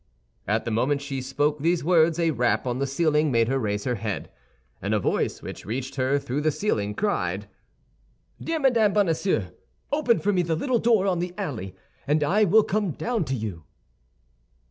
[0.47, 3.83] At the moment she spoke these words a rap on the ceiling made her raise
[3.83, 4.31] her head,
[4.81, 7.47] and a voice which reached her through the ceiling cried,
[8.41, 9.49] "Dear Madame Bonacieux,
[9.91, 11.75] open for me the little door on the alley,
[12.07, 13.65] and I will come down to you."